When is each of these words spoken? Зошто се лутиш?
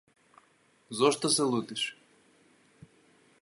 Зошто 1.01 1.31
се 1.35 1.45
лутиш? 1.51 1.85